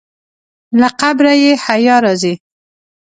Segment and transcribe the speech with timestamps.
[0.79, 2.33] له قبره یې حیا راځي.